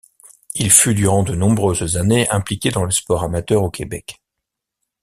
Il 0.55 0.71
fut 0.71 0.95
durant 0.95 1.21
de 1.21 1.35
nombreuses 1.35 1.95
années 1.95 2.27
impliqué 2.31 2.71
dans 2.71 2.85
le 2.85 2.89
sport 2.89 3.23
amateur 3.23 3.61
au 3.61 3.69
Québec. 3.69 4.19